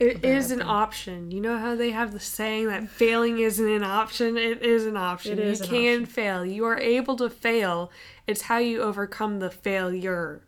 It 0.00 0.22
bad 0.22 0.34
is 0.34 0.50
an 0.50 0.62
option. 0.62 1.30
You 1.30 1.42
know 1.42 1.58
how 1.58 1.76
they 1.76 1.90
have 1.90 2.12
the 2.12 2.20
saying 2.20 2.68
that 2.68 2.88
failing 2.88 3.38
isn't 3.38 3.68
an 3.68 3.84
option? 3.84 4.38
It 4.38 4.62
is 4.62 4.86
an 4.86 4.96
option. 4.96 5.38
It 5.38 5.40
is 5.40 5.60
you 5.60 5.64
an 5.64 5.70
can 5.70 6.02
option. 6.02 6.06
fail. 6.06 6.46
You 6.46 6.64
are 6.64 6.78
able 6.78 7.16
to 7.16 7.28
fail. 7.28 7.90
It's 8.26 8.42
how 8.42 8.56
you 8.56 8.80
overcome 8.80 9.40
the 9.40 9.50
failure. 9.50 10.42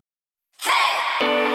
Hey, 1.20 1.51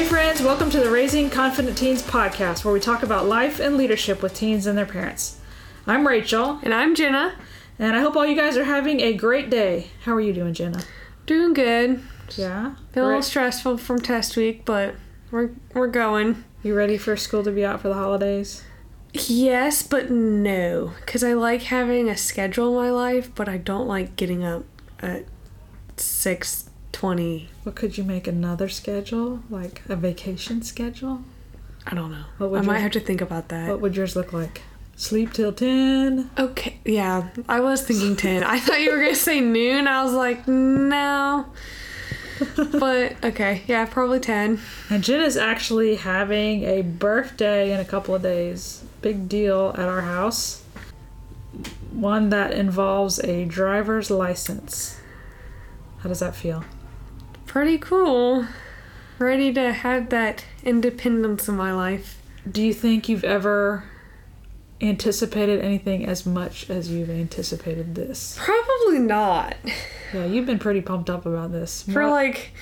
friends, 0.00 0.42
welcome 0.42 0.70
to 0.70 0.80
the 0.80 0.90
Raising 0.90 1.28
Confident 1.30 1.76
Teens 1.76 2.02
podcast, 2.02 2.64
where 2.64 2.72
we 2.74 2.80
talk 2.80 3.02
about 3.02 3.26
life 3.26 3.60
and 3.60 3.76
leadership 3.76 4.22
with 4.22 4.34
teens 4.34 4.66
and 4.66 4.76
their 4.76 4.86
parents. 4.86 5.38
I'm 5.86 6.06
Rachel, 6.06 6.58
And 6.62 6.72
I'm 6.74 6.94
Jenna. 6.94 7.34
and 7.78 7.94
I 7.94 8.00
hope 8.00 8.16
all 8.16 8.26
you 8.26 8.34
guys 8.34 8.56
are 8.56 8.64
having 8.64 9.00
a 9.00 9.12
great 9.12 9.50
day. 9.50 9.88
How 10.04 10.14
are 10.14 10.20
you 10.20 10.32
doing, 10.32 10.54
Jenna? 10.54 10.82
Doing 11.26 11.52
good. 11.54 12.02
Yeah? 12.36 12.74
Been 12.92 13.02
a 13.04 13.06
little 13.06 13.22
stressful 13.22 13.78
from 13.78 14.00
test 14.00 14.36
week, 14.36 14.64
but 14.64 14.94
we're 15.30 15.50
we're 15.74 15.86
going. 15.88 16.44
You 16.62 16.74
ready 16.74 16.96
for 16.96 17.16
school 17.16 17.44
to 17.44 17.50
be 17.50 17.64
out 17.64 17.80
for 17.80 17.88
the 17.88 17.94
holidays? 17.94 18.64
Yes, 19.12 19.82
but 19.82 20.10
no, 20.10 20.92
because 21.00 21.22
I 21.22 21.34
like 21.34 21.62
having 21.64 22.08
a 22.08 22.16
schedule 22.16 22.68
in 22.70 22.74
my 22.86 22.90
life, 22.90 23.34
but 23.34 23.48
I 23.48 23.58
don't 23.58 23.86
like 23.86 24.16
getting 24.16 24.42
up 24.42 24.64
at 25.00 25.26
six 25.96 26.70
twenty. 26.92 27.48
What 27.62 27.74
could 27.74 27.98
you 27.98 28.04
make 28.04 28.26
another 28.26 28.68
schedule? 28.68 29.42
Like 29.50 29.82
a 29.88 29.96
vacation 29.96 30.62
schedule? 30.62 31.24
I 31.86 31.94
don't 31.94 32.12
know. 32.12 32.56
I 32.56 32.60
might 32.62 32.78
have 32.78 32.92
to 32.92 33.00
think 33.00 33.20
about 33.20 33.48
that. 33.48 33.68
What 33.68 33.80
would 33.80 33.96
yours 33.96 34.14
look 34.14 34.32
like? 34.32 34.62
Sleep 34.94 35.32
till 35.32 35.52
10? 35.52 36.30
Okay, 36.38 36.78
yeah, 36.84 37.30
I 37.48 37.60
was 37.60 37.82
thinking 37.82 38.14
10. 38.14 38.44
I 38.44 38.60
thought 38.60 38.80
you 38.80 38.90
were 38.90 38.98
going 38.98 39.08
to 39.08 39.16
say 39.16 39.40
noon. 39.40 39.88
I 39.88 40.04
was 40.04 40.12
like, 40.12 40.46
no. 40.46 41.46
But, 42.56 43.24
okay, 43.24 43.62
yeah, 43.66 43.84
probably 43.84 44.20
10. 44.20 44.60
And 44.90 45.04
Jenna's 45.04 45.36
actually 45.36 45.96
having 45.96 46.64
a 46.64 46.82
birthday 46.82 47.72
in 47.72 47.80
a 47.80 47.84
couple 47.84 48.14
of 48.14 48.22
days. 48.22 48.84
Big 49.00 49.28
deal 49.28 49.74
at 49.78 49.88
our 49.88 50.00
house. 50.02 50.62
One 51.92 52.30
that 52.30 52.52
involves 52.52 53.18
a 53.20 53.44
driver's 53.44 54.10
license. 54.10 55.00
How 56.00 56.08
does 56.08 56.20
that 56.20 56.34
feel? 56.34 56.64
Pretty 57.52 57.76
cool. 57.76 58.46
Ready 59.18 59.52
to 59.52 59.74
have 59.74 60.08
that 60.08 60.46
independence 60.64 61.50
in 61.50 61.54
my 61.54 61.70
life. 61.70 62.18
Do 62.50 62.62
you 62.62 62.72
think 62.72 63.10
you've 63.10 63.24
ever 63.24 63.84
anticipated 64.80 65.60
anything 65.60 66.06
as 66.06 66.24
much 66.24 66.70
as 66.70 66.90
you've 66.90 67.10
anticipated 67.10 67.94
this? 67.94 68.38
Probably 68.40 69.00
not. 69.00 69.56
Yeah, 70.14 70.24
you've 70.24 70.46
been 70.46 70.58
pretty 70.58 70.80
pumped 70.80 71.10
up 71.10 71.26
about 71.26 71.52
this. 71.52 71.82
For 71.82 72.00
More- 72.00 72.10
like 72.10 72.52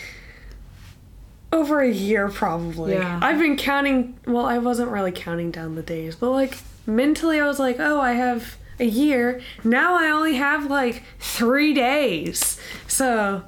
over 1.53 1.79
a 1.79 1.89
year, 1.89 2.29
probably. 2.29 2.95
Yeah. 2.95 3.21
I've 3.23 3.39
been 3.39 3.57
counting, 3.57 4.19
well, 4.27 4.47
I 4.47 4.59
wasn't 4.59 4.91
really 4.91 5.13
counting 5.13 5.53
down 5.53 5.77
the 5.77 5.83
days, 5.83 6.17
but 6.17 6.31
like 6.31 6.59
mentally, 6.85 7.41
I 7.41 7.47
was 7.47 7.61
like, 7.61 7.77
oh, 7.79 8.01
I 8.01 8.15
have 8.15 8.57
a 8.81 8.87
year. 8.87 9.41
Now 9.63 9.95
I 9.97 10.11
only 10.11 10.35
have 10.35 10.69
like 10.69 11.05
three 11.21 11.75
days. 11.75 12.59
So, 12.89 13.45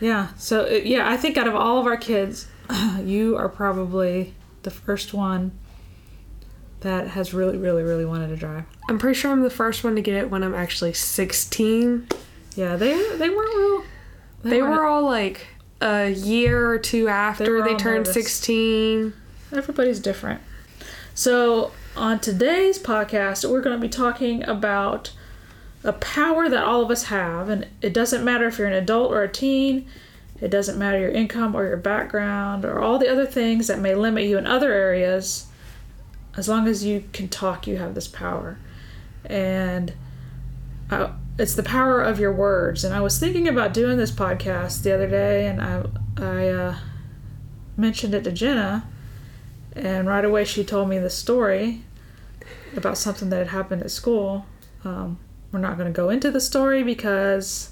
Yeah. 0.00 0.28
So 0.36 0.64
uh, 0.66 0.68
yeah, 0.84 1.10
I 1.10 1.16
think 1.16 1.36
out 1.36 1.48
of 1.48 1.54
all 1.54 1.78
of 1.78 1.86
our 1.86 1.96
kids, 1.96 2.46
you 3.02 3.36
are 3.36 3.48
probably 3.48 4.34
the 4.62 4.70
first 4.70 5.14
one 5.14 5.52
that 6.80 7.08
has 7.08 7.34
really, 7.34 7.58
really, 7.58 7.82
really 7.82 8.04
wanted 8.04 8.28
to 8.28 8.36
drive. 8.36 8.64
I'm 8.88 8.98
pretty 8.98 9.18
sure 9.18 9.32
I'm 9.32 9.42
the 9.42 9.50
first 9.50 9.82
one 9.82 9.96
to 9.96 10.00
get 10.02 10.14
it 10.14 10.30
when 10.30 10.42
I'm 10.44 10.54
actually 10.54 10.92
16. 10.92 12.08
Yeah, 12.54 12.76
they 12.76 13.16
they 13.16 13.30
weren't 13.30 13.56
real. 13.56 13.84
They 14.42 14.62
weren't- 14.62 14.74
were 14.76 14.84
all 14.86 15.02
like 15.02 15.46
a 15.80 16.08
year 16.10 16.70
or 16.70 16.78
two 16.78 17.08
after 17.08 17.52
were 17.52 17.62
they, 17.62 17.74
turned 17.74 18.06
nervous. 18.06 18.14
16. 18.14 19.12
Everybody's 19.52 20.00
different. 20.00 20.40
So 21.14 21.72
on 21.96 22.20
today's 22.20 22.78
podcast, 22.78 23.48
we're 23.48 23.60
going 23.60 23.76
to 23.76 23.80
be 23.80 23.88
talking 23.88 24.44
about 24.44 25.12
a 25.88 25.92
power 25.94 26.50
that 26.50 26.64
all 26.64 26.82
of 26.82 26.90
us 26.90 27.04
have, 27.04 27.48
and 27.48 27.66
it 27.80 27.94
doesn't 27.94 28.22
matter 28.22 28.46
if 28.46 28.58
you're 28.58 28.68
an 28.68 28.74
adult 28.74 29.10
or 29.10 29.22
a 29.22 29.32
teen. 29.32 29.88
It 30.38 30.50
doesn't 30.50 30.78
matter 30.78 30.98
your 30.98 31.10
income 31.10 31.54
or 31.54 31.66
your 31.66 31.78
background 31.78 32.66
or 32.66 32.78
all 32.78 32.98
the 32.98 33.10
other 33.10 33.24
things 33.24 33.68
that 33.68 33.78
may 33.78 33.94
limit 33.94 34.24
you 34.24 34.36
in 34.36 34.46
other 34.46 34.70
areas. 34.70 35.46
As 36.36 36.46
long 36.46 36.68
as 36.68 36.84
you 36.84 37.04
can 37.14 37.28
talk, 37.28 37.66
you 37.66 37.78
have 37.78 37.94
this 37.94 38.06
power. 38.06 38.58
And 39.24 39.94
uh, 40.90 41.12
it's 41.38 41.54
the 41.54 41.62
power 41.62 42.02
of 42.02 42.20
your 42.20 42.34
words. 42.34 42.84
And 42.84 42.94
I 42.94 43.00
was 43.00 43.18
thinking 43.18 43.48
about 43.48 43.72
doing 43.72 43.96
this 43.96 44.12
podcast 44.12 44.82
the 44.82 44.92
other 44.94 45.08
day, 45.08 45.46
and 45.46 45.62
I, 45.62 45.84
I 46.18 46.48
uh, 46.50 46.76
mentioned 47.78 48.12
it 48.12 48.24
to 48.24 48.30
Jenna, 48.30 48.86
and 49.74 50.06
right 50.06 50.24
away 50.24 50.44
she 50.44 50.64
told 50.64 50.90
me 50.90 50.98
the 50.98 51.08
story 51.08 51.80
about 52.76 52.98
something 52.98 53.30
that 53.30 53.38
had 53.38 53.48
happened 53.48 53.82
at 53.82 53.90
school. 53.90 54.44
Um, 54.84 55.18
we're 55.52 55.58
not 55.60 55.78
going 55.78 55.92
to 55.92 55.96
go 55.96 56.10
into 56.10 56.30
the 56.30 56.40
story 56.40 56.82
because 56.82 57.70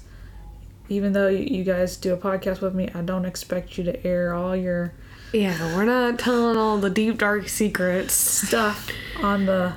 even 0.89 1.13
though 1.13 1.27
you 1.27 1.63
guys 1.63 1.97
do 1.97 2.13
a 2.13 2.17
podcast 2.17 2.61
with 2.61 2.73
me, 2.73 2.89
I 2.95 3.01
don't 3.01 3.25
expect 3.25 3.77
you 3.77 3.83
to 3.85 4.07
air 4.07 4.33
all 4.33 4.55
your 4.55 4.93
Yeah, 5.33 5.75
we're 5.75 5.85
not 5.85 6.17
telling 6.19 6.57
all 6.57 6.77
the 6.77 6.89
deep, 6.89 7.17
dark 7.17 7.49
secrets. 7.49 8.13
stuff 8.13 8.89
on 9.21 9.45
the 9.45 9.73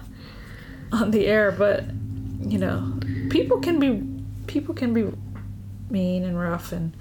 on 0.93 1.11
the 1.13 1.27
air 1.27 1.53
but 1.53 1.85
you 2.41 2.59
know 2.59 2.93
people 3.31 3.61
can 3.61 3.79
be 3.79 4.03
people 4.49 4.75
can 4.75 4.93
be 4.93 5.07
mean 5.89 6.25
and 6.25 6.39
rough 6.39 6.73
and 6.73 6.93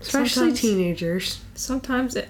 Especially 0.00 0.28
sometimes- 0.56 0.60
teenagers. 0.60 1.40
sometimes 1.54 2.16
it, 2.16 2.28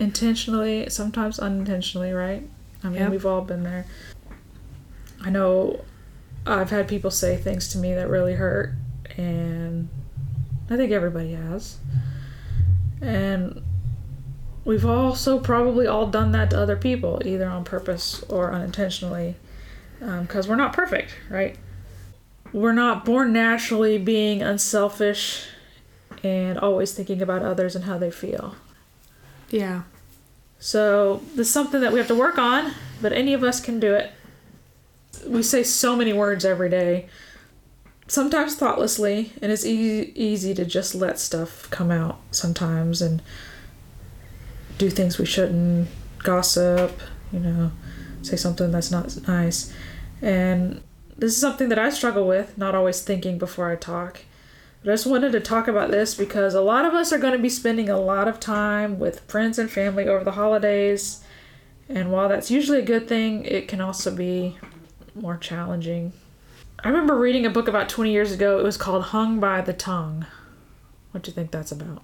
intentionally 0.00 0.88
sometimes 0.90 1.38
unintentionally 1.38 2.12
right 2.12 2.42
i 2.82 2.88
mean 2.88 2.98
Yep. 3.02 3.10
we've 3.12 3.26
all 3.26 3.42
been 3.42 3.62
there 3.62 3.86
i 5.22 5.30
know 5.30 5.84
i've 6.46 6.70
had 6.70 6.86
people 6.88 7.10
say 7.10 7.36
things 7.36 7.68
to 7.68 7.78
me 7.78 7.94
that 7.94 8.08
really 8.08 8.34
hurt 8.34 8.72
and 9.16 9.88
i 10.70 10.76
think 10.76 10.92
everybody 10.92 11.32
has 11.32 11.78
and 13.00 13.62
we've 14.64 14.84
also 14.86 15.38
probably 15.38 15.86
all 15.86 16.06
done 16.06 16.32
that 16.32 16.50
to 16.50 16.58
other 16.58 16.76
people 16.76 17.20
either 17.24 17.46
on 17.48 17.64
purpose 17.64 18.22
or 18.28 18.52
unintentionally 18.52 19.34
um, 20.02 20.22
because 20.22 20.48
we're 20.48 20.56
not 20.56 20.72
perfect 20.72 21.14
right 21.30 21.56
we're 22.52 22.72
not 22.72 23.04
born 23.04 23.32
naturally 23.32 23.98
being 23.98 24.40
unselfish 24.42 25.46
and 26.22 26.58
always 26.58 26.92
thinking 26.92 27.20
about 27.20 27.42
others 27.42 27.74
and 27.76 27.84
how 27.84 27.98
they 27.98 28.10
feel 28.10 28.54
Yeah. 29.50 29.82
so 30.58 31.22
this 31.34 31.48
is 31.48 31.52
something 31.52 31.80
that 31.80 31.92
we 31.92 31.98
have 31.98 32.08
to 32.08 32.14
work 32.14 32.38
on, 32.38 32.72
but 33.02 33.12
any 33.12 33.34
of 33.34 33.42
us 33.42 33.60
can 33.60 33.78
do 33.80 33.92
it. 33.94 34.12
We 35.26 35.42
say 35.42 35.62
so 35.62 35.96
many 35.96 36.12
words 36.12 36.44
every 36.44 36.68
day, 36.68 37.08
sometimes 38.06 38.56
thoughtlessly, 38.56 39.32
and 39.40 39.50
it's 39.50 39.64
easy, 39.64 40.12
easy 40.14 40.54
to 40.54 40.64
just 40.64 40.94
let 40.94 41.18
stuff 41.18 41.68
come 41.70 41.90
out 41.90 42.18
sometimes 42.30 43.00
and 43.02 43.22
do 44.78 44.90
things 44.90 45.18
we 45.18 45.26
shouldn't, 45.26 45.88
gossip, 46.18 47.00
you 47.32 47.40
know, 47.40 47.70
say 48.22 48.36
something 48.36 48.70
that's 48.70 48.90
not 48.90 49.16
nice. 49.28 49.72
And 50.20 50.82
this 51.16 51.32
is 51.32 51.40
something 51.40 51.68
that 51.68 51.78
I 51.78 51.90
struggle 51.90 52.26
with, 52.26 52.58
not 52.58 52.74
always 52.74 53.02
thinking 53.02 53.38
before 53.38 53.70
I 53.70 53.76
talk. 53.76 54.22
But 54.82 54.90
I 54.90 54.94
just 54.94 55.06
wanted 55.06 55.32
to 55.32 55.40
talk 55.40 55.68
about 55.68 55.90
this 55.90 56.14
because 56.14 56.54
a 56.54 56.60
lot 56.60 56.84
of 56.84 56.92
us 56.92 57.12
are 57.12 57.18
going 57.18 57.32
to 57.32 57.38
be 57.38 57.48
spending 57.48 57.88
a 57.88 58.00
lot 58.00 58.28
of 58.28 58.40
time 58.40 58.98
with 58.98 59.20
friends 59.20 59.58
and 59.58 59.70
family 59.70 60.06
over 60.06 60.24
the 60.24 60.32
holidays. 60.32 61.24
And 61.88 62.10
while 62.10 62.28
that's 62.28 62.50
usually 62.50 62.78
a 62.78 62.84
good 62.84 63.08
thing, 63.08 63.44
it 63.44 63.68
can 63.68 63.80
also 63.80 64.14
be 64.14 64.58
more 65.14 65.36
challenging. 65.36 66.12
I 66.82 66.88
remember 66.88 67.16
reading 67.18 67.46
a 67.46 67.50
book 67.50 67.68
about 67.68 67.88
20 67.88 68.12
years 68.12 68.32
ago. 68.32 68.58
It 68.58 68.62
was 68.64 68.76
called 68.76 69.04
Hung 69.04 69.40
by 69.40 69.60
the 69.60 69.72
Tongue. 69.72 70.26
What 71.12 71.22
do 71.22 71.30
you 71.30 71.34
think 71.34 71.50
that's 71.50 71.72
about? 71.72 72.02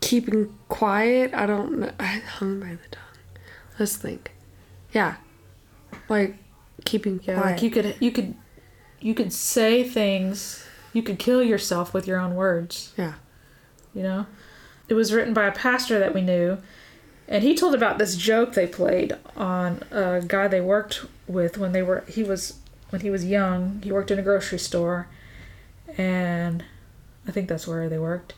Keeping 0.00 0.54
quiet, 0.68 1.32
I 1.34 1.46
don't 1.46 1.78
know. 1.78 1.92
I 1.98 2.04
hung 2.38 2.60
by 2.60 2.70
the 2.70 2.88
tongue. 2.90 3.02
Let's 3.78 3.96
think. 3.96 4.32
Yeah. 4.92 5.16
Like 6.08 6.36
keeping 6.84 7.20
Yeah, 7.24 7.40
quiet. 7.40 7.52
like 7.54 7.62
you 7.62 7.70
could 7.70 7.96
you 8.00 8.10
could 8.10 8.34
you 9.00 9.14
could 9.14 9.32
say 9.32 9.82
things. 9.82 10.64
You 10.92 11.02
could 11.02 11.18
kill 11.18 11.42
yourself 11.42 11.94
with 11.94 12.06
your 12.06 12.18
own 12.20 12.34
words. 12.34 12.92
yeah. 12.96 13.14
you 13.94 14.02
know 14.02 14.26
it 14.88 14.94
was 14.94 15.12
written 15.14 15.32
by 15.32 15.46
a 15.46 15.52
pastor 15.52 15.98
that 15.98 16.12
we 16.14 16.20
knew 16.20 16.58
and 17.28 17.42
he 17.42 17.54
told 17.54 17.74
about 17.74 17.98
this 17.98 18.16
joke 18.16 18.54
they 18.54 18.66
played 18.66 19.16
on 19.36 19.82
a 19.90 20.22
guy 20.26 20.48
they 20.48 20.60
worked 20.60 21.04
with 21.26 21.58
when 21.58 21.72
they 21.72 21.82
were 21.82 22.04
he 22.08 22.22
was 22.22 22.58
when 22.90 23.00
he 23.00 23.10
was 23.10 23.24
young 23.24 23.80
he 23.82 23.92
worked 23.92 24.10
in 24.10 24.18
a 24.18 24.22
grocery 24.22 24.58
store 24.58 25.08
and 25.96 26.64
i 27.26 27.30
think 27.30 27.48
that's 27.48 27.66
where 27.66 27.88
they 27.88 27.98
worked 27.98 28.34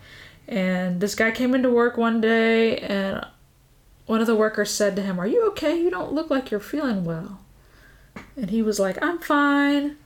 and 0.49 1.01
this 1.01 1.15
guy 1.15 1.31
came 1.31 1.55
into 1.55 1.71
work 1.71 1.97
one 1.97 2.21
day 2.21 2.79
and 2.79 3.27
one 4.07 4.21
of 4.21 4.29
the 4.29 4.37
workers 4.37 4.71
said 4.71 4.97
to 4.97 5.03
him, 5.03 5.19
Are 5.19 5.27
you 5.27 5.47
okay? 5.49 5.79
You 5.79 5.91
don't 5.91 6.13
look 6.13 6.31
like 6.31 6.51
you're 6.51 6.61
feeling 6.61 7.05
well. 7.05 7.41
And 8.37 8.51
he 8.51 8.63
was 8.63 8.81
like, 8.81 9.03
I'm 9.03 9.19
fine. 9.19 9.97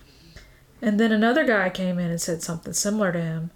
And 0.82 0.98
then 0.98 1.12
another 1.12 1.44
guy 1.44 1.68
came 1.68 1.98
in 1.98 2.10
and 2.10 2.20
said 2.20 2.42
something 2.42 2.72
similar 2.72 3.12
to 3.12 3.20
him. 3.20 3.50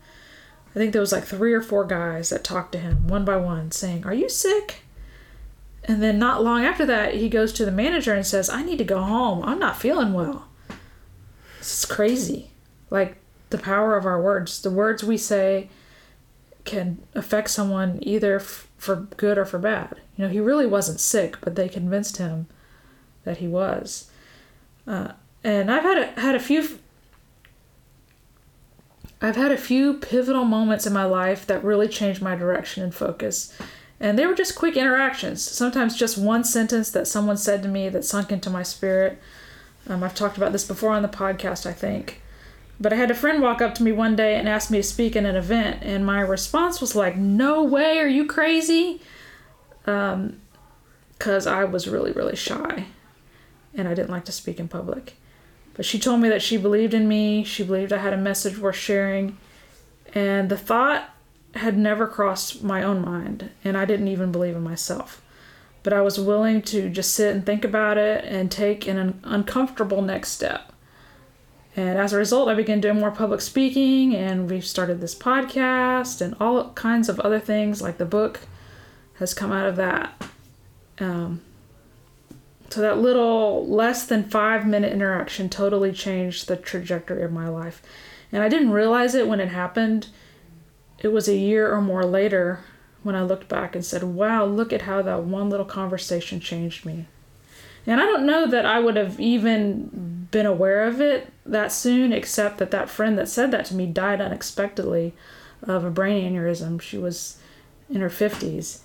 I 0.71 0.79
think 0.79 0.93
there 0.93 1.01
was 1.01 1.13
like 1.13 1.25
three 1.25 1.55
or 1.55 1.63
four 1.63 1.85
guys 1.85 2.29
that 2.29 2.45
talked 2.45 2.73
to 2.73 2.79
him 2.79 3.09
one 3.09 3.25
by 3.25 3.37
one, 3.37 3.71
saying, 3.71 4.05
Are 4.05 4.15
you 4.15 4.29
sick? 4.29 4.84
And 5.87 6.03
then 6.03 6.19
not 6.19 6.43
long 6.43 6.65
after 6.65 6.87
that, 6.87 7.15
he 7.15 7.29
goes 7.29 7.53
to 7.55 7.65
the 7.65 7.71
manager 7.71 8.15
and 8.15 8.27
says, 8.27 8.49
I 8.49 8.63
need 8.63 8.79
to 8.79 8.85
go 8.85 9.03
home. 9.03 9.43
I'm 9.45 9.59
not 9.59 9.81
feeling 9.81 10.13
well. 10.13 10.49
Is 11.61 11.85
crazy. 11.85 12.51
Like 12.91 13.17
the 13.51 13.59
power 13.59 13.97
of 13.97 14.07
our 14.07 14.21
words. 14.21 14.63
The 14.63 14.71
words 14.71 15.05
we 15.05 15.19
say 15.19 15.69
can 16.65 17.03
affect 17.15 17.51
someone 17.51 17.99
either 18.03 18.37
f- 18.37 18.69
for 18.79 18.97
good 19.17 19.37
or 19.37 19.45
for 19.45 19.59
bad. 19.59 20.01
You 20.17 20.25
know, 20.25 20.31
he 20.31 20.41
really 20.41 20.67
wasn't 20.67 21.01
sick, 21.01 21.37
but 21.41 21.55
they 21.55 21.69
convinced 21.69 22.17
him 22.17 22.47
that 23.25 23.39
he 23.39 23.49
was. 23.49 24.11
Uh, 24.87 25.13
and 25.43 25.71
I've 25.71 25.83
had 25.83 25.99
a, 25.99 26.21
had 26.21 26.35
a 26.35 26.41
few. 26.41 26.79
I've 29.21 29.37
had 29.37 29.53
a 29.53 29.57
few 29.57 29.95
pivotal 29.95 30.45
moments 30.45 30.87
in 30.87 30.93
my 30.93 31.05
life 31.05 31.47
that 31.47 31.65
really 31.65 31.89
changed 31.89 32.21
my 32.21 32.35
direction 32.35 32.83
and 32.83 32.95
focus. 32.95 33.57
And 34.05 34.19
they 34.19 34.27
were 34.27 34.35
just 34.35 34.55
quick 34.55 34.77
interactions. 34.77 35.41
Sometimes 35.41 35.97
just 35.97 36.19
one 36.19 36.45
sentence 36.45 36.91
that 36.91 37.09
someone 37.09 37.39
said 37.39 37.63
to 37.63 37.71
me 37.71 37.89
that 37.89 38.05
sunk 38.05 38.31
into 38.31 38.51
my 38.51 38.63
spirit. 38.63 39.19
Um, 39.89 40.03
I've 40.03 40.15
talked 40.15 40.37
about 40.37 40.53
this 40.53 40.67
before 40.67 40.93
on 40.93 41.01
the 41.01 41.09
podcast, 41.09 41.65
I 41.65 41.73
think. 41.73 42.21
But 42.79 42.93
I 42.93 42.97
had 42.97 43.11
a 43.11 43.15
friend 43.15 43.41
walk 43.41 43.63
up 43.63 43.75
to 43.77 43.83
me 43.83 43.93
one 43.93 44.15
day 44.15 44.37
and 44.37 44.47
ask 44.47 44.71
me 44.71 44.77
to 44.77 44.83
speak 44.83 45.17
in 45.17 45.25
an 45.25 45.37
event, 45.37 45.79
and 45.81 46.05
my 46.05 46.21
response 46.21 46.83
was 46.83 46.95
like, 46.95 47.17
"No 47.17 47.63
way! 47.63 47.99
Are 47.99 48.07
you 48.07 48.27
crazy?" 48.27 49.01
Um, 49.87 50.43
because 51.17 51.47
I 51.47 51.65
was 51.65 51.89
really, 51.89 52.13
really 52.13 52.37
shy, 52.37 52.85
and 53.75 53.89
I 53.89 53.95
didn't 53.95 54.11
like 54.11 54.27
to 54.27 54.33
speak 54.33 54.61
in 54.61 54.69
public. 54.69 55.15
But 55.73 55.87
she 55.87 55.99
told 55.99 56.21
me 56.21 56.29
that 56.29 56.43
she 56.43 56.59
believed 56.59 56.93
in 56.93 57.09
me. 57.09 57.43
She 57.43 57.65
believed 57.65 57.91
I 57.91 57.99
had 57.99 58.13
a 58.13 58.19
message 58.19 58.59
worth 58.59 58.77
sharing, 58.77 59.39
and 60.15 60.51
the 60.51 60.59
thought 60.59 61.09
had 61.55 61.77
never 61.79 62.07
crossed 62.07 62.63
my 62.63 62.83
own 62.83 63.03
mind, 63.05 63.51
and 63.63 63.77
I 63.77 63.85
didn't 63.85 64.09
even 64.09 64.33
believe 64.33 64.57
in 64.57 64.63
myself. 64.63 65.23
But 65.83 65.93
I 65.93 66.01
was 66.01 66.19
willing 66.19 66.63
to 66.63 66.89
just 66.89 67.15
sit 67.15 67.35
and 67.35 67.45
think 67.45 67.65
about 67.65 67.99
it 67.99 68.25
and 68.25 68.51
take 68.51 68.87
an 68.87 69.21
uncomfortable 69.23 70.03
next 70.03 70.31
step. 70.31 70.73
And 71.77 71.99
as 71.99 72.13
a 72.13 72.19
result, 72.19 72.49
I 72.49 72.55
began 72.55 72.81
doing 72.81 73.01
more 73.01 73.11
public 73.11 73.41
speaking, 73.41 74.15
and 74.15 74.49
we've 74.49 74.65
started 74.65 75.01
this 75.01 75.15
podcast 75.15 76.21
and 76.21 76.37
all 76.41 76.71
kinds 76.71 77.09
of 77.09 77.19
other 77.21 77.41
things, 77.41 77.83
like 77.83 77.99
the 77.99 78.05
book 78.05 78.41
has 79.15 79.35
come 79.35 79.53
out 79.53 79.67
of 79.67 79.77
that. 79.77 80.25
Um, 80.99 81.43
so, 82.71 82.81
that 82.81 82.99
little 82.99 83.67
less 83.67 84.07
than 84.07 84.25
five 84.25 84.67
minute 84.67 84.93
interaction 84.93 85.49
totally 85.49 85.93
changed 85.93 86.49
the 86.49 86.57
trajectory 86.57 87.23
of 87.23 87.33
my 87.33 87.49
life. 87.49 87.83
And 88.33 88.43
I 88.43 88.49
didn't 88.49 88.71
realize 88.71 89.15
it 89.15 89.29
when 89.29 89.41
it 89.41 89.49
happened. 89.49 90.09
It 91.05 91.13
was 91.13 91.29
a 91.29 91.37
year 91.37 91.71
or 91.71 91.83
more 91.83 92.07
later 92.07 92.61
when 93.03 93.15
I 93.15 93.23
looked 93.23 93.47
back 93.47 93.75
and 93.75 93.85
said, 93.85 94.03
wow, 94.03 94.47
look 94.47 94.73
at 94.73 94.83
how 94.83 95.03
that 95.03 95.25
one 95.25 95.51
little 95.51 95.67
conversation 95.67 96.41
changed 96.41 96.87
me. 96.87 97.05
And 97.87 98.01
I 98.01 98.05
don't 98.05 98.25
know 98.25 98.47
that 98.47 98.65
I 98.65 98.81
would 98.81 98.97
have 98.97 99.21
even 99.21 100.29
been 100.31 100.47
aware 100.47 100.87
of 100.87 101.03
it 101.03 101.31
that 101.45 101.73
soon, 101.73 102.15
except 102.15 102.57
that 102.57 102.71
that 102.71 102.89
friend 102.89 103.19
that 103.19 103.29
said 103.29 103.51
that 103.51 103.67
to 103.67 103.75
me 103.75 103.85
died 103.87 104.23
unexpectedly 104.23 105.13
of 105.63 105.85
a 105.85 105.91
brain 105.91 106.33
aneurysm. 106.33 106.81
She 106.81 106.97
was 106.97 107.37
in 107.91 108.01
her 108.01 108.09
50s. 108.09 108.79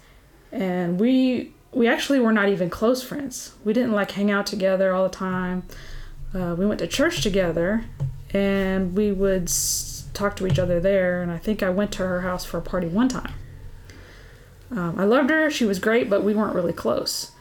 And 0.51 1.00
we 1.00 1.54
we 1.72 1.88
actually 1.88 2.19
were 2.19 2.33
not 2.33 2.50
even 2.50 2.69
close 2.69 3.01
friends. 3.01 3.54
We 3.63 3.72
didn't 3.72 3.94
like 3.94 4.12
hang 4.12 4.30
out 4.30 4.45
together 4.45 4.94
all 4.94 5.04
the 5.04 5.15
time. 5.15 5.63
Uh, 6.33 6.54
we 6.57 6.65
went 6.65 6.80
to 6.80 6.88
church 6.88 7.22
together 7.22 7.86
and 8.33 8.94
we 8.94 9.13
would 9.13 9.50
talk 10.19 10.36
to 10.38 10.48
each 10.48 10.60
other 10.60 10.80
there. 10.80 11.21
And 11.21 11.31
I 11.31 11.38
think 11.38 11.63
I 11.63 11.69
went 11.69 11.92
to 11.94 12.06
her 12.06 12.21
house 12.21 12.45
for 12.45 12.57
a 12.57 12.62
party 12.62 12.88
one 12.88 13.10
time. 13.10 13.33
Um, 14.71 15.00
I 15.00 15.04
loved 15.04 15.30
her. 15.30 15.50
She 15.50 15.66
was 15.66 15.80
great, 15.80 16.10
but 16.10 16.24
we 16.24 16.33
weren't 16.33 16.54
really 16.54 16.74
close. 16.74 17.31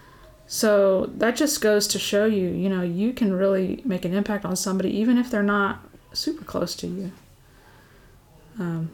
So 0.46 1.06
that 1.16 1.36
just 1.36 1.60
goes 1.60 1.86
to 1.88 1.98
show 1.98 2.25
you, 2.25 2.48
you 2.48 2.70
know, 2.70 2.82
you 2.82 3.12
can 3.12 3.34
really 3.34 3.82
make 3.84 4.06
an 4.06 4.14
impact 4.14 4.46
on 4.46 4.56
somebody 4.56 4.90
even 4.96 5.19
if 5.19 5.30
they're 5.30 5.42
not 5.42 5.80
super 6.14 6.44
close 6.44 6.75
to 6.76 6.86
you. 6.86 7.12
Um, 8.58 8.90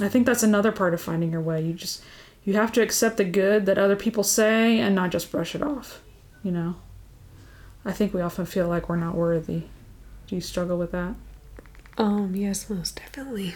I 0.00 0.08
think 0.08 0.26
that's 0.26 0.42
another 0.42 0.72
part 0.72 0.94
of 0.94 1.00
finding 1.00 1.30
your 1.30 1.40
way. 1.40 1.62
You 1.62 1.72
just 1.72 2.02
you 2.44 2.54
have 2.54 2.72
to 2.72 2.82
accept 2.82 3.16
the 3.16 3.24
good 3.24 3.66
that 3.66 3.78
other 3.78 3.96
people 3.96 4.22
say 4.22 4.78
and 4.80 4.94
not 4.94 5.10
just 5.10 5.30
brush 5.30 5.54
it 5.54 5.62
off. 5.62 6.02
You 6.42 6.50
know. 6.50 6.76
I 7.84 7.92
think 7.92 8.12
we 8.12 8.20
often 8.20 8.46
feel 8.46 8.66
like 8.66 8.88
we're 8.88 8.96
not 8.96 9.14
worthy. 9.14 9.62
Do 10.26 10.34
you 10.34 10.40
struggle 10.40 10.76
with 10.76 10.90
that? 10.90 11.14
Um, 11.98 12.34
yes, 12.34 12.68
most 12.68 12.96
definitely. 12.96 13.54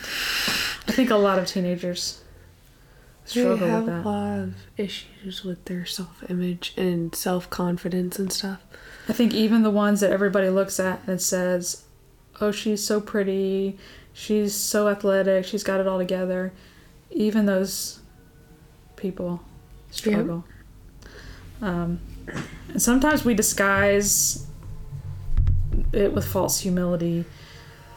I 0.89 0.93
think 0.93 1.11
a 1.11 1.17
lot 1.17 1.39
of 1.39 1.47
teenagers 1.47 2.23
struggle 3.25 3.57
They 3.59 3.69
have 3.69 3.85
with 3.85 3.95
a 3.95 4.09
lot 4.09 4.39
of 4.39 4.55
issues 4.77 5.45
with 5.45 5.65
their 5.67 5.85
self 5.85 6.25
image 6.31 6.73
and 6.77 7.15
self 7.15 7.49
confidence 7.51 8.19
and 8.19 8.33
stuff. 8.33 8.61
I 9.09 9.13
think 9.13 9.35
even 9.35 9.63
the 9.63 9.71
ones 9.71 10.01
that 10.01 10.11
everybody 10.11 10.49
looks 10.49 10.81
at 10.81 11.01
and 11.07 11.21
says, 11.21 11.85
"Oh, 12.41 12.51
she's 12.51 12.83
so 12.85 13.01
pretty, 13.01 13.79
she's 14.13 14.55
so 14.55 14.89
athletic, 14.89 15.45
she's 15.45 15.63
got 15.63 15.81
it 15.81 15.87
all 15.87 15.99
together," 15.99 16.53
even 17.11 17.47
those 17.47 18.01
people 18.97 19.43
struggle. 19.91 20.45
Um, 21.61 22.01
and 22.69 22.81
sometimes 22.81 23.25
we 23.25 23.35
disguise 23.35 24.47
it 25.93 26.13
with 26.13 26.27
false 26.27 26.61
humility. 26.61 27.25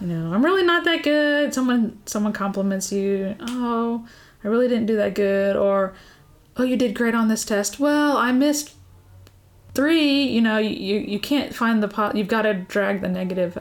You 0.03 0.09
know, 0.09 0.33
I'm 0.33 0.43
really 0.43 0.63
not 0.63 0.83
that 0.83 1.01
good. 1.01 1.53
Someone 1.53 1.97
someone 2.05 2.33
compliments 2.33 2.91
you. 2.91 3.37
Oh, 3.39 4.05
I 4.43 4.47
really 4.49 4.67
didn't 4.67 4.87
do 4.87 4.97
that 4.97 5.15
good. 5.15 5.55
Or, 5.55 5.93
oh, 6.57 6.63
you 6.63 6.75
did 6.75 6.93
great 6.93 7.15
on 7.15 7.29
this 7.29 7.45
test. 7.45 7.79
Well, 7.79 8.17
I 8.17 8.33
missed 8.33 8.75
three 9.73 10.23
you 10.23 10.41
know 10.41 10.57
you 10.59 10.99
you 10.99 11.19
can't 11.19 11.55
find 11.55 11.81
the 11.81 11.87
po- 11.87 12.11
you've 12.13 12.27
got 12.27 12.43
to 12.43 12.53
drag 12.53 13.01
the 13.01 13.07
negative 13.07 13.57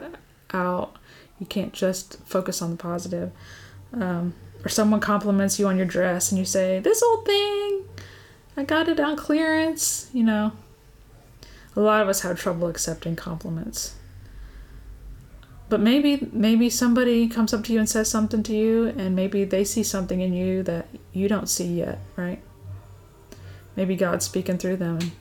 out 0.53 0.95
you 1.39 1.45
can't 1.47 1.73
just 1.73 2.19
focus 2.23 2.61
on 2.61 2.69
the 2.69 2.77
positive 2.77 3.31
um, 3.93 4.33
or 4.63 4.69
someone 4.69 4.99
compliments 4.99 5.57
you 5.57 5.65
on 5.67 5.75
your 5.75 5.87
dress 5.87 6.31
and 6.31 6.37
you 6.37 6.45
say 6.45 6.79
this 6.79 7.01
old 7.01 7.25
thing 7.25 7.83
i 8.55 8.63
got 8.63 8.87
it 8.87 8.99
on 8.99 9.15
clearance 9.15 10.07
you 10.13 10.23
know 10.23 10.51
a 11.75 11.79
lot 11.79 12.01
of 12.01 12.07
us 12.07 12.21
have 12.21 12.39
trouble 12.39 12.67
accepting 12.67 13.15
compliments 13.15 13.95
but 15.73 15.79
maybe 15.81 16.27
maybe 16.31 16.69
somebody 16.69 17.27
comes 17.27 17.53
up 17.53 17.63
to 17.63 17.73
you 17.73 17.79
and 17.79 17.89
says 17.89 18.09
something 18.09 18.43
to 18.43 18.53
you 18.53 18.93
and 18.97 19.15
maybe 19.15 19.43
they 19.43 19.63
see 19.63 19.83
something 19.83 20.21
in 20.21 20.33
you 20.33 20.61
that 20.61 20.87
you 21.11 21.27
don't 21.27 21.49
see 21.49 21.65
yet 21.65 21.99
right 22.15 22.41
maybe 23.75 23.95
god's 23.95 24.25
speaking 24.25 24.57
through 24.57 24.77
them 24.77 24.97
and 24.97 25.11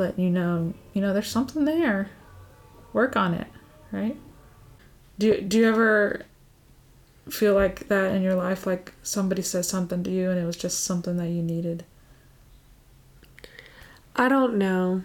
letting 0.00 0.24
you 0.24 0.30
know, 0.30 0.74
you 0.92 1.00
know, 1.00 1.12
there's 1.12 1.28
something 1.28 1.64
there. 1.64 2.10
Work 2.92 3.16
on 3.16 3.34
it, 3.34 3.46
right? 3.92 4.16
Do 5.18 5.40
do 5.40 5.58
you 5.58 5.68
ever 5.68 6.22
feel 7.28 7.54
like 7.54 7.86
that 7.88 8.12
in 8.12 8.22
your 8.22 8.34
life 8.34 8.66
like 8.66 8.92
somebody 9.02 9.42
says 9.42 9.68
something 9.68 10.02
to 10.02 10.10
you 10.10 10.30
and 10.30 10.40
it 10.40 10.44
was 10.44 10.56
just 10.56 10.82
something 10.82 11.16
that 11.18 11.28
you 11.28 11.42
needed? 11.42 11.84
I 14.16 14.28
don't 14.28 14.56
know. 14.56 15.02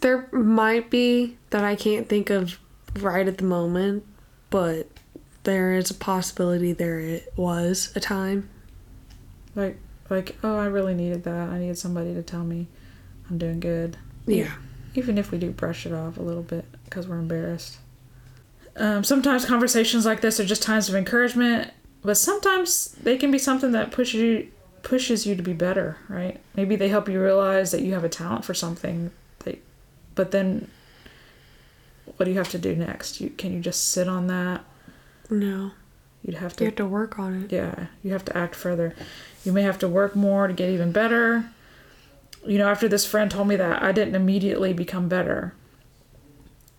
There 0.00 0.28
might 0.32 0.88
be 0.88 1.36
that 1.50 1.62
I 1.62 1.76
can't 1.76 2.08
think 2.08 2.30
of 2.30 2.58
right 3.00 3.26
at 3.26 3.38
the 3.38 3.44
moment, 3.44 4.04
but 4.50 4.88
there 5.44 5.74
is 5.74 5.90
a 5.90 5.94
possibility 5.94 6.72
there 6.72 6.98
it 6.98 7.32
was 7.36 7.92
a 7.94 8.00
time. 8.00 8.48
Like 9.54 9.78
like, 10.10 10.36
oh, 10.42 10.58
I 10.58 10.66
really 10.66 10.94
needed 10.94 11.24
that. 11.24 11.48
I 11.48 11.58
needed 11.58 11.78
somebody 11.78 12.14
to 12.14 12.22
tell 12.22 12.44
me 12.44 12.66
I'm 13.30 13.38
doing 13.38 13.60
good. 13.60 13.96
Yeah. 14.26 14.52
Even 14.94 15.18
if 15.18 15.30
we 15.30 15.38
do 15.38 15.50
brush 15.50 15.86
it 15.86 15.92
off 15.92 16.18
a 16.18 16.22
little 16.22 16.42
bit 16.42 16.66
because 16.84 17.08
we're 17.08 17.18
embarrassed. 17.18 17.78
Um, 18.76 19.04
sometimes 19.04 19.44
conversations 19.44 20.04
like 20.04 20.20
this 20.20 20.40
are 20.40 20.44
just 20.44 20.62
times 20.62 20.88
of 20.88 20.94
encouragement, 20.94 21.72
but 22.02 22.16
sometimes 22.16 22.88
they 23.02 23.16
can 23.16 23.30
be 23.30 23.38
something 23.38 23.72
that 23.72 23.92
pushes 23.92 24.20
you 24.20 24.48
pushes 24.82 25.26
you 25.26 25.34
to 25.34 25.42
be 25.42 25.54
better, 25.54 25.96
right? 26.08 26.38
Maybe 26.54 26.76
they 26.76 26.88
help 26.88 27.08
you 27.08 27.22
realize 27.22 27.70
that 27.70 27.80
you 27.80 27.94
have 27.94 28.04
a 28.04 28.08
talent 28.08 28.44
for 28.44 28.52
something, 28.52 29.10
that, 29.38 29.62
but 30.14 30.30
then 30.30 30.70
what 32.16 32.24
do 32.24 32.30
you 32.30 32.38
have 32.38 32.50
to 32.50 32.58
do 32.58 32.74
next? 32.76 33.20
You 33.20 33.30
can 33.30 33.52
you 33.52 33.60
just 33.60 33.90
sit 33.90 34.08
on 34.08 34.26
that? 34.28 34.62
No. 35.30 35.72
You'd 36.22 36.36
have 36.36 36.56
to 36.56 36.64
You 36.64 36.68
have 36.70 36.76
to 36.76 36.86
work 36.86 37.18
on 37.18 37.44
it. 37.44 37.52
yeah, 37.52 37.86
you 38.02 38.12
have 38.12 38.24
to 38.26 38.36
act 38.36 38.54
further. 38.54 38.94
You 39.44 39.52
may 39.52 39.62
have 39.62 39.78
to 39.80 39.88
work 39.88 40.16
more 40.16 40.46
to 40.46 40.54
get 40.54 40.70
even 40.70 40.90
better. 40.92 41.50
You 42.46 42.58
know, 42.58 42.68
after 42.68 42.88
this 42.88 43.04
friend 43.06 43.30
told 43.30 43.48
me 43.48 43.56
that, 43.56 43.82
I 43.82 43.92
didn't 43.92 44.14
immediately 44.14 44.72
become 44.72 45.08
better. 45.08 45.54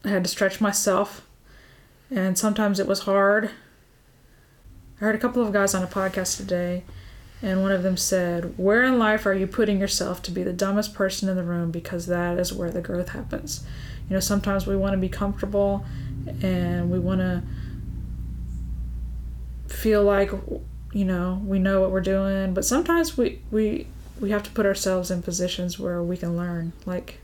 I 0.03 0.10
had 0.10 0.24
to 0.24 0.29
stretch 0.29 0.62
myself, 0.62 1.27
and 2.12 2.38
sometimes 2.38 2.79
it 2.79 2.88
was 2.88 3.01
hard. 3.01 3.51
I 4.98 5.05
heard 5.05 5.15
a 5.15 5.20
couple 5.20 5.44
of 5.46 5.51
guys 5.53 5.74
on 5.74 5.84
a 5.84 5.88
podcast 5.88 6.38
today, 6.38 6.84
and 7.41 7.62
one 7.62 7.72
of 7.72 7.84
them 7.84 7.98
said, 7.98 8.53
Where 8.58 8.84
in 8.84 8.98
life 9.00 9.25
are 9.25 9.34
you 9.34 9.46
putting 9.48 9.79
yourself 9.79 10.22
to 10.24 10.32
be 10.32 10.44
the 10.44 10.53
dumbest 10.53 10.94
person 10.94 11.27
in 11.29 11.36
the 11.36 11.44
room 11.44 11.70
because 11.72 12.05
that 12.08 12.39
is 12.39 12.53
where 12.53 12.72
the 12.72 12.82
growth 12.82 13.10
happens? 13.10 13.63
You 14.09 14.13
know, 14.15 14.19
sometimes 14.19 14.67
we 14.67 14.75
want 14.75 14.93
to 14.93 14.97
be 14.97 15.09
comfortable 15.09 15.85
and 16.41 16.91
we 16.91 17.00
want 17.00 17.21
to 17.21 17.43
feel 19.67 20.03
like, 20.03 20.31
you 20.93 21.05
know, 21.05 21.41
we 21.45 21.59
know 21.59 21.81
what 21.81 21.91
we're 21.91 22.01
doing, 22.01 22.53
but 22.53 22.65
sometimes 22.65 23.17
we, 23.17 23.41
we, 23.51 23.88
we 24.19 24.29
have 24.31 24.43
to 24.43 24.51
put 24.51 24.65
ourselves 24.65 25.12
in 25.12 25.21
positions 25.21 25.79
where 25.79 26.01
we 26.01 26.17
can 26.17 26.38
learn. 26.38 26.74
Like, 26.85 27.19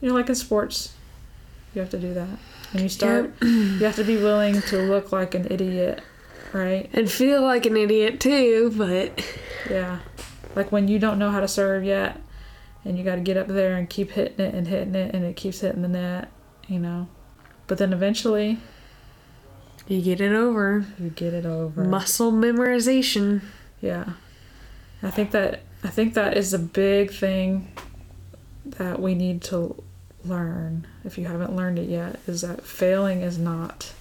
you 0.00 0.08
know, 0.08 0.14
like 0.14 0.28
in 0.28 0.34
sports, 0.34 0.94
you 1.74 1.80
have 1.80 1.90
to 1.90 1.98
do 1.98 2.12
that. 2.14 2.38
And 2.72 2.82
you 2.82 2.88
start, 2.88 3.32
you 3.40 3.78
have 3.78 3.96
to 3.96 4.04
be 4.04 4.16
willing 4.16 4.60
to 4.62 4.82
look 4.82 5.12
like 5.12 5.34
an 5.34 5.46
idiot, 5.50 6.02
right? 6.52 6.90
And 6.92 7.10
feel 7.10 7.42
like 7.42 7.64
an 7.66 7.76
idiot 7.76 8.20
too, 8.20 8.72
but 8.76 9.24
Yeah. 9.70 9.98
Like 10.54 10.72
when 10.72 10.88
you 10.88 10.98
don't 10.98 11.18
know 11.18 11.30
how 11.30 11.40
to 11.40 11.48
serve 11.48 11.84
yet 11.84 12.20
and 12.86 12.96
you 12.96 13.04
got 13.04 13.16
to 13.16 13.20
get 13.20 13.36
up 13.36 13.48
there 13.48 13.76
and 13.76 13.90
keep 13.90 14.12
hitting 14.12 14.44
it 14.44 14.54
and 14.54 14.68
hitting 14.68 14.94
it 14.94 15.14
and 15.14 15.24
it 15.24 15.36
keeps 15.36 15.60
hitting 15.60 15.82
the 15.82 15.88
net, 15.88 16.30
you 16.68 16.78
know. 16.78 17.08
But 17.66 17.78
then 17.78 17.92
eventually 17.92 18.58
you 19.88 20.00
get 20.00 20.20
it 20.20 20.32
over. 20.32 20.86
you 20.98 21.10
get 21.10 21.34
it 21.34 21.44
over. 21.44 21.84
Muscle 21.84 22.32
memorization. 22.32 23.42
Yeah. 23.80 24.10
I 25.02 25.10
think 25.10 25.32
that 25.32 25.62
I 25.84 25.88
think 25.88 26.14
that 26.14 26.36
is 26.36 26.54
a 26.54 26.58
big 26.58 27.12
thing 27.12 27.72
that 28.64 29.00
we 29.00 29.14
need 29.14 29.42
to 29.42 29.82
learn 30.24 30.86
if 31.04 31.18
you 31.18 31.26
haven't 31.26 31.54
learned 31.54 31.78
it 31.78 31.88
yet 31.88 32.18
is 32.26 32.40
that 32.40 32.64
failing 32.64 33.20
is 33.20 33.38
not 33.38 33.92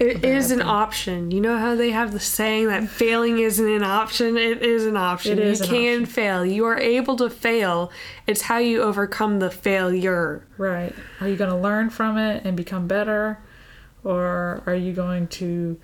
It 0.00 0.24
is 0.24 0.50
an 0.50 0.62
option. 0.62 1.30
You 1.30 1.42
know 1.42 1.58
how 1.58 1.74
they 1.74 1.90
have 1.90 2.12
the 2.12 2.20
saying 2.20 2.68
that 2.68 2.88
failing 2.88 3.38
isn't 3.38 3.68
an 3.68 3.82
option? 3.84 4.38
It 4.38 4.62
is 4.62 4.86
an 4.86 4.96
option. 4.96 5.38
It 5.38 5.44
is 5.44 5.60
you 5.60 5.64
an 5.66 5.70
can 5.70 6.02
option. 6.02 6.06
fail. 6.06 6.46
You 6.46 6.64
are 6.64 6.78
able 6.78 7.16
to 7.16 7.28
fail. 7.28 7.92
It's 8.26 8.40
how 8.42 8.56
you 8.56 8.80
overcome 8.80 9.40
the 9.40 9.50
failure. 9.50 10.46
right. 10.56 10.94
Are 11.20 11.28
you 11.28 11.36
going 11.36 11.50
to 11.50 11.56
learn 11.56 11.90
from 11.90 12.16
it 12.16 12.44
and 12.46 12.56
become 12.56 12.86
better 12.88 13.40
or 14.02 14.62
are 14.64 14.74
you 14.74 14.94
going 14.94 15.28
to 15.28 15.78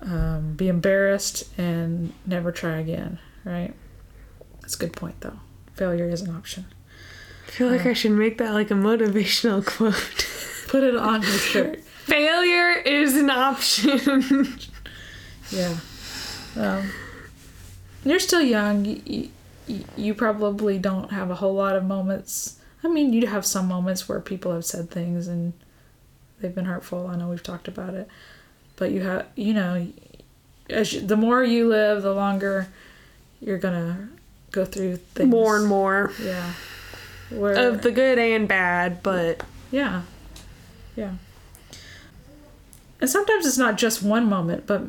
um, 0.00 0.54
be 0.54 0.68
embarrassed 0.68 1.44
and 1.58 2.12
never 2.24 2.52
try 2.52 2.76
again, 2.78 3.18
right? 3.44 3.74
That's 4.60 4.76
a 4.76 4.78
good 4.78 4.92
point 4.92 5.20
though. 5.20 5.40
Failure 5.74 6.08
is 6.08 6.22
an 6.22 6.34
option. 6.34 6.66
I 7.48 7.50
feel 7.50 7.68
like 7.68 7.86
I 7.86 7.92
should 7.92 8.12
make 8.12 8.38
that 8.38 8.52
like 8.52 8.70
a 8.70 8.74
motivational 8.74 9.66
quote. 9.76 10.28
Put 10.68 10.84
it 10.84 10.96
on 10.96 11.22
your 11.22 11.30
shirt. 11.32 11.80
Failure 12.04 12.72
is 12.72 13.16
an 13.16 13.30
option. 13.30 14.48
Yeah. 15.50 15.76
Um, 16.56 16.90
you're 18.06 18.18
still 18.18 18.40
young. 18.40 18.86
You, 18.86 19.28
you, 19.66 19.84
you 19.98 20.14
probably 20.14 20.78
don't 20.78 21.10
have 21.10 21.30
a 21.30 21.34
whole 21.34 21.52
lot 21.54 21.76
of 21.76 21.84
moments. 21.84 22.58
I 22.82 22.88
mean, 22.88 23.12
you 23.12 23.26
have 23.26 23.44
some 23.44 23.68
moments 23.68 24.08
where 24.08 24.18
people 24.20 24.54
have 24.54 24.64
said 24.64 24.90
things 24.90 25.28
and 25.28 25.52
they've 26.40 26.54
been 26.54 26.64
hurtful. 26.64 27.06
I 27.06 27.16
know 27.16 27.28
we've 27.28 27.42
talked 27.42 27.68
about 27.68 27.92
it. 27.92 28.08
But 28.76 28.92
you 28.92 29.02
have, 29.02 29.26
you 29.36 29.52
know, 29.52 29.86
as 30.70 30.94
you, 30.94 31.02
the 31.02 31.16
more 31.18 31.44
you 31.44 31.68
live, 31.68 32.00
the 32.02 32.14
longer 32.14 32.68
you're 33.42 33.58
going 33.58 33.74
to 33.74 34.08
go 34.52 34.64
through 34.64 34.96
things. 34.96 35.28
more 35.28 35.58
and 35.58 35.66
more 35.66 36.12
Yeah. 36.22 36.52
Where, 37.28 37.68
of 37.68 37.82
the 37.82 37.90
good 37.92 38.18
and 38.18 38.48
bad, 38.48 39.02
but 39.02 39.42
yeah. 39.70 40.02
Yeah. 40.96 41.12
And 43.02 43.10
sometimes 43.10 43.44
it's 43.44 43.58
not 43.58 43.76
just 43.76 44.00
one 44.00 44.26
moment, 44.28 44.64
but 44.64 44.82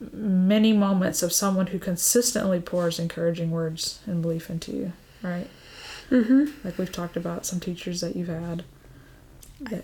many 0.00 0.72
moments 0.72 1.22
of 1.22 1.34
someone 1.34 1.66
who 1.66 1.78
consistently 1.78 2.60
pours 2.60 2.98
encouraging 2.98 3.50
words 3.50 4.00
and 4.06 4.22
belief 4.22 4.48
into 4.48 4.72
you, 4.72 4.92
right? 5.22 5.46
hmm 6.08 6.46
Like 6.64 6.78
we've 6.78 6.90
talked 6.90 7.14
about 7.14 7.44
some 7.44 7.60
teachers 7.60 8.00
that 8.00 8.16
you've 8.16 8.28
had. 8.28 8.64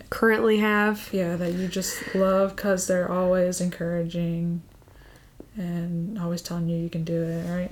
currently 0.09 0.57
have. 0.57 1.09
Yeah, 1.11 1.35
that 1.35 1.53
you 1.53 1.67
just 1.67 2.15
love 2.15 2.55
because 2.55 2.87
they're 2.87 3.11
always 3.11 3.61
encouraging 3.61 4.63
and 5.55 6.17
always 6.17 6.41
telling 6.41 6.67
you 6.67 6.77
you 6.77 6.89
can 6.89 7.03
do 7.03 7.21
it, 7.21 7.47
right? 7.47 7.71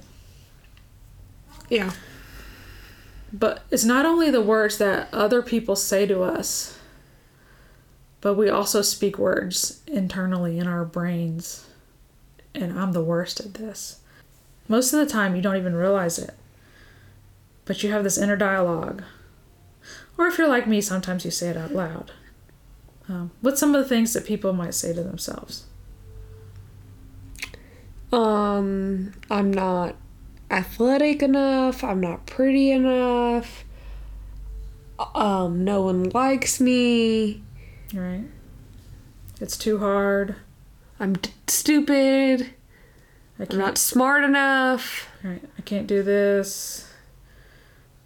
Yeah. 1.70 1.92
But 3.34 3.64
it's 3.72 3.84
not 3.84 4.06
only 4.06 4.30
the 4.30 4.42
words 4.44 4.78
that 4.78 5.10
other 5.12 5.42
people 5.42 5.76
say 5.76 6.06
to 6.06 6.22
us, 6.22 6.78
but 8.24 8.36
we 8.36 8.50
also 8.50 8.82
speak 8.82 9.18
words 9.18 9.82
internally 9.86 10.58
in 10.58 10.66
our 10.66 10.86
brains. 10.86 11.68
And 12.56 12.80
I'm 12.80 12.94
the 12.94 13.04
worst 13.04 13.42
at 13.42 13.56
this. 13.56 14.00
Most 14.70 14.94
of 14.94 15.00
the 15.00 15.12
time, 15.12 15.36
you 15.36 15.42
don't 15.42 15.58
even 15.58 15.76
realize 15.76 16.18
it. 16.18 16.34
But 17.66 17.84
you 17.84 17.92
have 17.92 18.06
this 18.06 18.18
inner 18.18 18.38
dialogue. 18.38 19.04
Or 20.18 20.26
if 20.28 20.38
you're 20.38 20.48
like 20.48 20.68
me, 20.68 20.80
sometimes 20.80 21.26
you 21.26 21.32
say 21.32 21.50
it 21.50 21.58
out 21.58 21.74
loud. 21.74 22.14
Um, 23.10 23.32
what's 23.42 23.60
some 23.60 23.76
of 23.76 23.84
the 23.84 23.90
things 23.90 24.14
that 24.14 24.26
people 24.26 24.54
might 24.54 24.74
say 24.74 24.94
to 24.94 25.04
themselves? 25.04 25.66
Um, 28.14 29.12
I'm 29.30 29.52
not 29.52 29.98
athletic 30.50 31.22
enough. 31.22 31.84
I'm 31.84 32.00
not 32.00 32.26
pretty 32.26 32.72
enough. 32.72 33.66
Um, 35.14 35.66
no 35.66 35.82
one 35.82 36.06
likes 36.12 36.62
me. 36.62 37.44
Right? 37.94 38.24
It's 39.40 39.58
too 39.58 39.80
hard. 39.80 40.36
I'm 41.00 41.14
d- 41.14 41.32
stupid. 41.48 42.50
I 43.40 43.44
I'm 43.44 43.48
can't 43.48 43.78
smart 43.78 44.24
enough. 44.24 45.10
Right. 45.24 45.42
I 45.58 45.62
can't 45.62 45.88
do 45.88 46.04
this. 46.04 46.90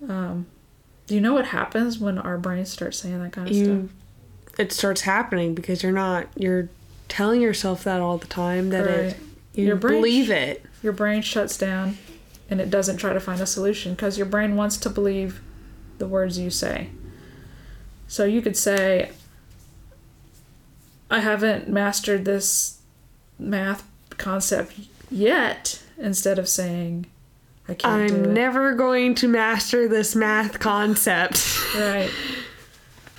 Um, 0.08 0.48
do 1.06 1.16
you 1.16 1.22
know 1.22 1.34
what 1.34 1.46
happens 1.48 2.00
when 2.00 2.18
our 2.18 2.38
brains 2.38 2.70
start 2.72 2.96
saying 2.96 3.22
that 3.22 3.32
kind 3.32 3.50
of 3.50 3.56
You, 3.56 3.90
it 4.58 4.72
starts 4.72 5.02
happening 5.02 5.54
because 5.56 5.84
you're 5.84 5.92
not. 5.92 6.28
You're 6.36 6.70
telling 7.08 7.42
yourself 7.42 7.84
that 7.86 8.02
all 8.02 8.18
the 8.18 8.28
time 8.28 8.70
that 8.70 8.86
Right. 8.86 8.96
it. 8.96 9.18
You 9.54 9.66
Your 9.68 9.76
brain 9.76 10.02
believe 10.02 10.30
it. 10.30 10.66
Your 10.84 10.94
brain 10.94 11.22
shuts 11.22 11.58
down 11.58 11.98
and 12.50 12.62
it 12.62 12.70
doesn't 12.70 12.98
try 12.98 13.14
to 13.14 13.20
find 13.20 13.42
a 13.42 13.46
solution 13.46 13.94
because 13.94 14.18
your 14.18 14.28
brain 14.28 14.56
wants 14.56 14.78
to 14.78 14.90
believe 14.90 15.42
the 15.98 16.08
words 16.08 16.38
you 16.38 16.50
say. 16.50 16.90
So 18.08 18.24
you 18.26 18.42
could 18.42 18.56
say, 18.56 19.12
I 21.10 21.20
haven't 21.20 21.70
mastered 21.70 22.26
this 22.26 22.80
math 23.40 23.84
concept 24.18 24.74
yet, 25.10 25.84
instead 25.98 26.38
of 26.38 26.50
saying, 26.50 27.06
I 27.68 27.74
can't 27.74 28.10
do 28.10 28.16
I'm 28.16 28.34
never 28.34 28.74
going 28.74 29.16
to 29.16 29.28
master 29.28 29.88
this 29.88 30.16
math 30.16 30.60
concept. 30.60 31.76
Right. 31.76 32.12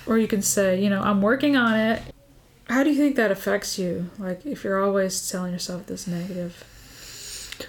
Or 0.05 0.17
you 0.17 0.27
can 0.27 0.41
say, 0.41 0.81
you 0.81 0.89
know, 0.89 1.01
I'm 1.01 1.21
working 1.21 1.55
on 1.55 1.79
it. 1.79 2.01
How 2.67 2.83
do 2.83 2.91
you 2.91 2.97
think 2.97 3.15
that 3.15 3.31
affects 3.31 3.79
you? 3.79 4.09
Like, 4.19 4.45
if 4.45 4.63
you're 4.63 4.83
always 4.83 5.29
telling 5.29 5.53
yourself 5.53 5.87
this 5.87 6.07
negative 6.07 6.63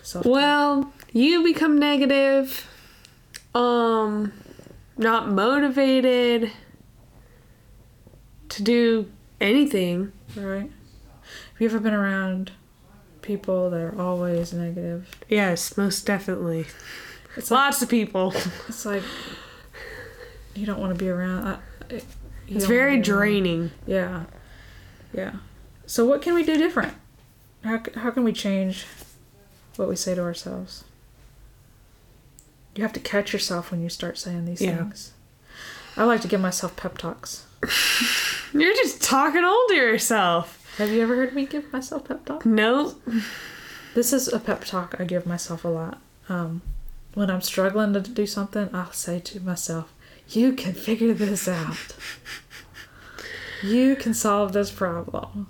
self 0.03 0.27
Well, 0.27 0.93
you 1.13 1.43
become 1.43 1.79
negative, 1.79 2.67
um, 3.55 4.33
not 4.97 5.29
motivated 5.29 6.53
to 8.51 8.63
do 8.63 9.11
anything. 9.41 10.13
right? 10.37 10.71
Have 10.71 11.61
you 11.61 11.67
ever 11.67 11.79
been 11.81 11.95
around 11.95 12.53
people 13.23 13.71
that 13.71 13.81
are 13.81 13.99
always 14.01 14.53
negative? 14.53 15.09
Yes, 15.29 15.77
most 15.77 16.07
definitely. 16.07 16.67
It's 17.37 17.51
like, 17.51 17.59
Lots 17.67 17.83
of 17.83 17.89
people. 17.89 18.33
it's 18.69 18.85
like 18.85 19.03
you 20.55 20.67
don't 20.67 20.81
want 20.81 20.97
to 20.97 20.99
be 21.05 21.09
around. 21.11 21.47
I, 21.47 21.59
it- 21.95 22.05
It's 22.49 22.65
very 22.67 22.99
draining. 23.01 23.71
Yeah, 23.87 24.25
yeah. 25.13 25.35
So 25.87 26.05
what 26.05 26.21
can 26.23 26.35
we 26.35 26.43
do 26.45 26.57
different? 26.57 26.95
How 27.63 27.81
how 27.97 28.11
can 28.11 28.25
we 28.25 28.33
change 28.33 28.87
what 29.77 29.89
we 29.89 29.95
say 29.97 30.15
to 30.15 30.21
ourselves? 30.23 30.85
You 32.75 32.83
have 32.83 32.93
to 32.95 33.01
catch 33.01 33.33
yourself 33.33 33.71
when 33.71 33.83
you 33.83 33.89
start 33.89 34.19
saying 34.19 34.45
these 34.47 34.61
Yeah. 34.61 34.77
things. 34.79 35.13
I 35.97 36.05
like 36.05 36.21
to 36.23 36.29
give 36.29 36.41
myself 36.41 36.75
pep 36.77 36.99
talks. 36.99 37.45
You're 38.53 38.75
just 38.75 39.03
talking 39.03 39.45
all 39.45 39.67
to 39.69 39.75
yourself. 39.75 40.75
Have 40.79 40.91
you 40.91 41.03
ever 41.03 41.17
heard 41.17 41.35
me 41.35 41.47
give 41.47 41.73
myself 41.73 42.09
pep 42.09 42.25
talk? 42.25 42.47
Nope. 42.47 43.03
This 43.95 44.13
is 44.13 44.29
a 44.29 44.39
pep 44.39 44.65
talk 44.65 44.95
I 44.99 45.05
give 45.05 45.27
myself 45.27 45.65
a 45.65 45.69
lot. 45.69 46.01
Um, 46.29 46.63
when 47.15 47.31
I'm 47.31 47.41
struggling 47.41 47.93
to 47.93 48.01
do 48.01 48.27
something, 48.27 48.71
I'll 48.73 48.93
say 48.93 49.19
to 49.19 49.41
myself, 49.41 49.93
"You 50.29 50.53
can 50.53 50.75
figure 50.75 51.13
this 51.13 51.49
out. 51.49 51.97
You 53.63 53.97
can 53.97 54.15
solve 54.15 54.53
this 54.53 54.71
problem." 54.71 55.49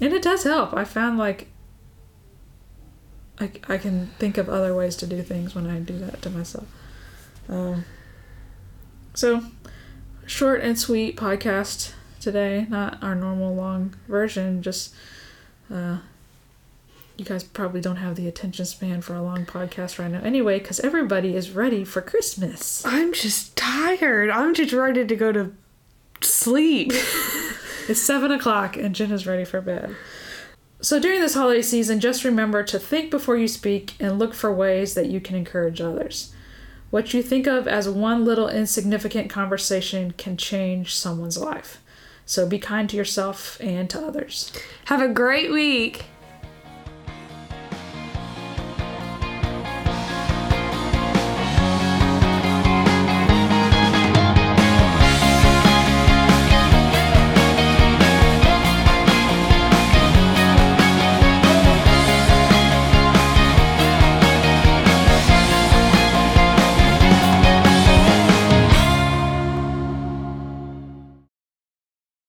And 0.00 0.12
it 0.12 0.22
does 0.22 0.44
help. 0.44 0.74
I 0.74 0.84
found 0.84 1.18
like 1.18 1.48
I, 3.40 3.50
I 3.68 3.78
can 3.78 4.08
think 4.18 4.36
of 4.36 4.48
other 4.48 4.74
ways 4.74 4.96
to 4.96 5.06
do 5.06 5.22
things 5.22 5.54
when 5.54 5.66
I 5.66 5.78
do 5.78 5.98
that 5.98 6.20
to 6.22 6.30
myself. 6.30 6.66
Um, 7.48 7.84
so, 9.14 9.42
short 10.30 10.60
and 10.60 10.78
sweet 10.78 11.16
podcast 11.16 11.92
today, 12.20 12.64
not 12.70 13.02
our 13.02 13.16
normal 13.16 13.52
long 13.52 13.96
version, 14.06 14.62
just 14.62 14.94
uh, 15.74 15.98
you 17.16 17.24
guys 17.24 17.42
probably 17.42 17.80
don't 17.80 17.96
have 17.96 18.14
the 18.14 18.28
attention 18.28 18.64
span 18.64 19.00
for 19.00 19.14
a 19.14 19.22
long 19.22 19.44
podcast 19.44 19.98
right 19.98 20.10
now 20.10 20.20
anyway, 20.22 20.60
because 20.60 20.78
everybody 20.80 21.34
is 21.34 21.50
ready 21.50 21.84
for 21.84 22.00
Christmas. 22.00 22.86
I'm 22.86 23.12
just 23.12 23.56
tired. 23.56 24.30
I'm 24.30 24.54
just 24.54 24.72
ready 24.72 25.04
to 25.04 25.16
go 25.16 25.32
to 25.32 25.52
sleep. 26.22 26.92
It's 27.88 28.00
seven 28.00 28.30
o'clock 28.30 28.76
and 28.76 28.94
Jen 28.94 29.10
is 29.10 29.26
ready 29.26 29.44
for 29.44 29.60
bed. 29.60 29.96
So 30.80 31.00
during 31.00 31.20
this 31.20 31.34
holiday 31.34 31.62
season, 31.62 31.98
just 31.98 32.22
remember 32.22 32.62
to 32.62 32.78
think 32.78 33.10
before 33.10 33.36
you 33.36 33.48
speak 33.48 33.94
and 33.98 34.16
look 34.16 34.32
for 34.32 34.52
ways 34.54 34.94
that 34.94 35.06
you 35.06 35.20
can 35.20 35.34
encourage 35.34 35.80
others. 35.80 36.32
What 36.90 37.14
you 37.14 37.22
think 37.22 37.46
of 37.46 37.68
as 37.68 37.88
one 37.88 38.24
little 38.24 38.48
insignificant 38.48 39.30
conversation 39.30 40.12
can 40.12 40.36
change 40.36 40.94
someone's 40.94 41.38
life. 41.38 41.80
So 42.26 42.46
be 42.46 42.58
kind 42.58 42.88
to 42.90 42.96
yourself 42.96 43.60
and 43.60 43.88
to 43.90 44.00
others. 44.00 44.52
Have 44.86 45.00
a 45.00 45.08
great 45.08 45.50
week. 45.50 46.04